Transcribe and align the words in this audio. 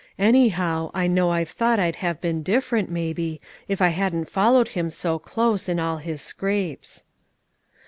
Anyhow, 0.17 0.89
I 0.95 1.05
know 1.05 1.29
I've 1.29 1.49
thought 1.51 1.77
I'd 1.79 1.97
have 1.97 2.19
been 2.19 2.41
different, 2.41 2.89
maybe, 2.89 3.39
if 3.67 3.83
I 3.83 3.89
hadn't 3.89 4.31
followed 4.31 4.69
him 4.69 4.89
so 4.89 5.19
close 5.19 5.69
in 5.69 5.79
all 5.79 5.97
his 5.97 6.21
scrapes." 6.23 7.05